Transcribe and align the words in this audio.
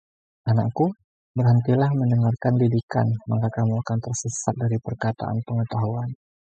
Anakku, 0.51 0.85
berhentilah 1.37 1.91
mendengarkan 1.99 2.53
didikan, 2.61 3.05
maka 3.29 3.47
kamu 3.55 3.73
akan 3.85 3.97
tersesat 4.05 4.55
dari 4.63 4.77
perkataan 4.85 5.37
pengetahuan. 5.47 6.09